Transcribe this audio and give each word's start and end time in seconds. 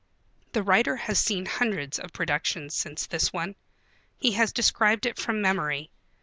The 0.53 0.63
writer 0.63 0.95
has 0.95 1.19
seen 1.19 1.45
hundreds 1.45 1.99
of 1.99 2.11
productions 2.11 2.73
since 2.73 3.05
this 3.05 3.31
one. 3.31 3.55
He 4.17 4.31
has 4.31 4.51
described 4.51 5.05
it 5.05 5.19
from 5.19 5.43
memory. 5.43 5.91